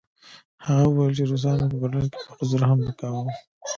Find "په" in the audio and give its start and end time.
1.71-1.77, 2.27-2.31